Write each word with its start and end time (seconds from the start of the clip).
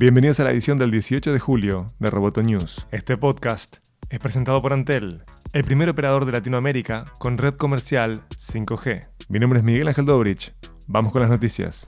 Bienvenidos 0.00 0.40
a 0.40 0.44
la 0.44 0.52
edición 0.52 0.78
del 0.78 0.90
18 0.90 1.30
de 1.30 1.38
julio 1.38 1.84
de 1.98 2.08
Roboto 2.08 2.40
News. 2.40 2.86
Este 2.90 3.18
podcast 3.18 3.76
es 4.08 4.18
presentado 4.18 4.58
por 4.62 4.72
Antel, 4.72 5.22
el 5.52 5.62
primer 5.62 5.90
operador 5.90 6.24
de 6.24 6.32
Latinoamérica 6.32 7.04
con 7.18 7.36
red 7.36 7.52
comercial 7.52 8.26
5G. 8.30 9.06
Mi 9.28 9.38
nombre 9.38 9.58
es 9.58 9.62
Miguel 9.62 9.88
Ángel 9.88 10.06
Dobrich. 10.06 10.54
Vamos 10.88 11.12
con 11.12 11.20
las 11.20 11.28
noticias. 11.28 11.86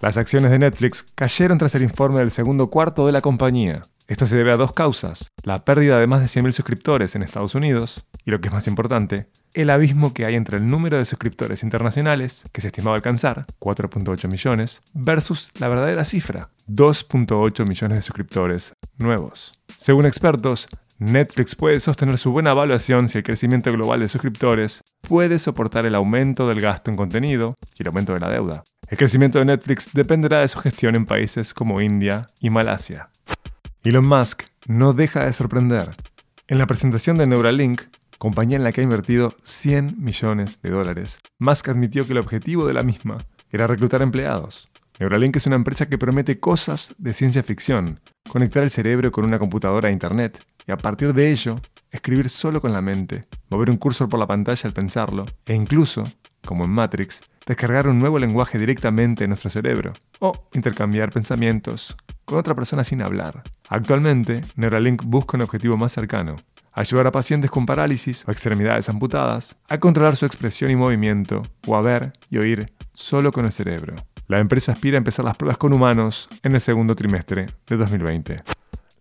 Las 0.00 0.16
acciones 0.16 0.52
de 0.52 0.60
Netflix 0.60 1.04
cayeron 1.16 1.58
tras 1.58 1.74
el 1.74 1.82
informe 1.82 2.20
del 2.20 2.30
segundo 2.30 2.70
cuarto 2.70 3.04
de 3.06 3.12
la 3.12 3.20
compañía. 3.20 3.80
Esto 4.06 4.28
se 4.28 4.36
debe 4.36 4.52
a 4.52 4.56
dos 4.56 4.72
causas, 4.72 5.32
la 5.42 5.64
pérdida 5.64 5.98
de 5.98 6.06
más 6.06 6.20
de 6.20 6.40
100.000 6.40 6.52
suscriptores 6.52 7.16
en 7.16 7.24
Estados 7.24 7.56
Unidos 7.56 8.06
y 8.24 8.30
lo 8.30 8.40
que 8.40 8.46
es 8.46 8.54
más 8.54 8.68
importante, 8.68 9.28
el 9.54 9.70
abismo 9.70 10.14
que 10.14 10.24
hay 10.24 10.36
entre 10.36 10.58
el 10.58 10.70
número 10.70 10.98
de 10.98 11.04
suscriptores 11.04 11.64
internacionales, 11.64 12.44
que 12.52 12.60
se 12.60 12.68
estimaba 12.68 12.94
alcanzar, 12.94 13.46
4.8 13.58 14.28
millones, 14.28 14.82
versus 14.94 15.50
la 15.58 15.66
verdadera 15.66 16.04
cifra, 16.04 16.48
2.8 16.68 17.66
millones 17.66 17.98
de 17.98 18.02
suscriptores 18.02 18.74
nuevos. 18.98 19.60
Según 19.76 20.06
expertos, 20.06 20.68
Netflix 21.00 21.56
puede 21.56 21.80
sostener 21.80 22.18
su 22.18 22.30
buena 22.30 22.52
evaluación 22.52 23.08
si 23.08 23.18
el 23.18 23.24
crecimiento 23.24 23.72
global 23.72 24.00
de 24.00 24.08
suscriptores 24.08 24.80
puede 25.02 25.40
soportar 25.40 25.86
el 25.86 25.96
aumento 25.96 26.46
del 26.46 26.60
gasto 26.60 26.90
en 26.90 26.96
contenido 26.96 27.56
y 27.78 27.82
el 27.82 27.88
aumento 27.88 28.14
de 28.14 28.20
la 28.20 28.30
deuda. 28.30 28.62
El 28.90 28.96
crecimiento 28.96 29.38
de 29.38 29.44
Netflix 29.44 29.90
dependerá 29.92 30.40
de 30.40 30.48
su 30.48 30.60
gestión 30.60 30.94
en 30.94 31.04
países 31.04 31.52
como 31.52 31.82
India 31.82 32.24
y 32.40 32.48
Malasia. 32.48 33.10
Elon 33.84 34.08
Musk 34.08 34.44
no 34.66 34.94
deja 34.94 35.26
de 35.26 35.34
sorprender. 35.34 35.90
En 36.46 36.56
la 36.56 36.66
presentación 36.66 37.18
de 37.18 37.26
Neuralink, 37.26 37.82
compañía 38.16 38.56
en 38.56 38.64
la 38.64 38.72
que 38.72 38.80
ha 38.80 38.84
invertido 38.84 39.34
100 39.42 39.96
millones 39.98 40.62
de 40.62 40.70
dólares, 40.70 41.20
Musk 41.38 41.68
admitió 41.68 42.06
que 42.06 42.12
el 42.12 42.18
objetivo 42.18 42.66
de 42.66 42.72
la 42.72 42.82
misma 42.82 43.18
era 43.50 43.66
reclutar 43.66 44.00
empleados. 44.00 44.70
Neuralink 44.98 45.36
es 45.36 45.46
una 45.46 45.56
empresa 45.56 45.86
que 45.86 45.98
promete 45.98 46.40
cosas 46.40 46.94
de 46.96 47.12
ciencia 47.12 47.42
ficción, 47.42 48.00
conectar 48.26 48.62
el 48.62 48.70
cerebro 48.70 49.12
con 49.12 49.26
una 49.26 49.38
computadora 49.38 49.90
a 49.90 49.92
Internet 49.92 50.42
y 50.66 50.72
a 50.72 50.78
partir 50.78 51.12
de 51.12 51.30
ello, 51.30 51.56
escribir 51.90 52.30
solo 52.30 52.62
con 52.62 52.72
la 52.72 52.80
mente, 52.80 53.26
mover 53.50 53.70
un 53.70 53.76
cursor 53.76 54.08
por 54.08 54.18
la 54.20 54.26
pantalla 54.26 54.62
al 54.64 54.72
pensarlo 54.72 55.26
e 55.46 55.54
incluso, 55.54 56.04
como 56.44 56.64
en 56.64 56.70
Matrix, 56.70 57.20
descargar 57.46 57.88
un 57.88 57.98
nuevo 57.98 58.18
lenguaje 58.18 58.58
directamente 58.58 59.24
en 59.24 59.30
nuestro 59.30 59.50
cerebro 59.50 59.92
o 60.20 60.32
intercambiar 60.52 61.10
pensamientos 61.10 61.96
con 62.24 62.38
otra 62.38 62.54
persona 62.54 62.84
sin 62.84 63.02
hablar. 63.02 63.42
Actualmente, 63.70 64.42
Neuralink 64.56 65.02
busca 65.04 65.36
un 65.36 65.42
objetivo 65.42 65.76
más 65.76 65.92
cercano, 65.92 66.36
ayudar 66.72 67.06
a 67.06 67.12
pacientes 67.12 67.50
con 67.50 67.66
parálisis 67.66 68.26
o 68.28 68.30
extremidades 68.30 68.88
amputadas 68.88 69.56
a 69.68 69.78
controlar 69.78 70.16
su 70.16 70.26
expresión 70.26 70.70
y 70.70 70.76
movimiento 70.76 71.42
o 71.66 71.76
a 71.76 71.82
ver 71.82 72.12
y 72.30 72.38
oír 72.38 72.72
solo 72.92 73.32
con 73.32 73.46
el 73.46 73.52
cerebro. 73.52 73.94
La 74.26 74.40
empresa 74.40 74.72
aspira 74.72 74.96
a 74.96 74.98
empezar 74.98 75.24
las 75.24 75.38
pruebas 75.38 75.56
con 75.56 75.72
humanos 75.72 76.28
en 76.42 76.54
el 76.54 76.60
segundo 76.60 76.94
trimestre 76.94 77.46
de 77.66 77.76
2020. 77.78 78.57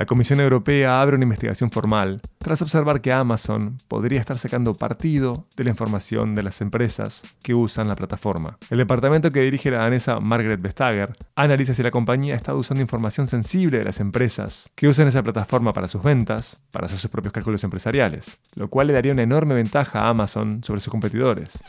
La 0.00 0.06
Comisión 0.06 0.40
Europea 0.40 1.02
abre 1.02 1.16
una 1.16 1.24
investigación 1.24 1.70
formal 1.70 2.22
tras 2.38 2.62
observar 2.62 3.02
que 3.02 3.12
Amazon 3.12 3.76
podría 3.86 4.18
estar 4.18 4.38
sacando 4.38 4.72
partido 4.72 5.46
de 5.58 5.64
la 5.64 5.68
información 5.68 6.34
de 6.34 6.42
las 6.42 6.62
empresas 6.62 7.20
que 7.42 7.52
usan 7.52 7.86
la 7.86 7.94
plataforma. 7.94 8.56
El 8.70 8.78
departamento 8.78 9.28
que 9.28 9.42
dirige 9.42 9.70
la 9.70 9.80
danesa 9.80 10.16
Margaret 10.16 10.58
Vestager 10.58 11.14
analiza 11.36 11.74
si 11.74 11.82
la 11.82 11.90
compañía 11.90 12.34
está 12.34 12.54
usando 12.54 12.80
información 12.80 13.26
sensible 13.26 13.76
de 13.76 13.84
las 13.84 14.00
empresas 14.00 14.70
que 14.74 14.88
usan 14.88 15.06
esa 15.06 15.22
plataforma 15.22 15.74
para 15.74 15.86
sus 15.86 16.02
ventas, 16.02 16.62
para 16.72 16.86
hacer 16.86 16.98
sus 16.98 17.10
propios 17.10 17.34
cálculos 17.34 17.62
empresariales, 17.62 18.38
lo 18.56 18.70
cual 18.70 18.86
le 18.86 18.94
daría 18.94 19.12
una 19.12 19.24
enorme 19.24 19.52
ventaja 19.52 19.98
a 19.98 20.08
Amazon 20.08 20.64
sobre 20.64 20.80
sus 20.80 20.90
competidores. 20.90 21.62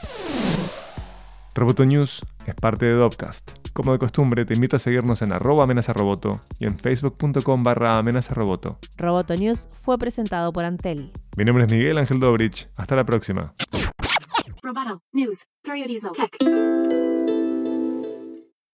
Roboto 1.54 1.84
News 1.84 2.22
es 2.46 2.56
parte 2.56 2.86
de 2.86 2.94
Dopcast. 2.94 3.61
Como 3.74 3.94
de 3.94 4.00
costumbre, 4.00 4.46
te 4.46 4.54
invito 4.54 4.76
a 4.76 4.80
seguirnos 4.80 5.22
en 5.22 5.32
arroba 5.32 5.64
amenazaroboto 5.64 6.32
y 6.60 6.66
en 6.66 6.78
facebook.com 6.78 7.64
barra 7.64 7.98
amenazaroboto. 7.98 8.80
Roboto 8.98 9.36
News 9.36 9.68
fue 9.72 9.98
presentado 9.98 10.52
por 10.52 10.66
Antel. 10.66 11.12
Mi 11.38 11.46
nombre 11.46 11.66
es 11.66 11.72
Miguel 11.72 11.98
Ángel 11.98 12.20
Dobrich. 12.20 12.68
Hasta 12.78 12.96
la 12.96 13.06
próxima. 13.06 13.46
Roboto 14.62 15.02
News. 15.14 15.40
Periodismo 15.64 16.12
Tech. 16.12 16.31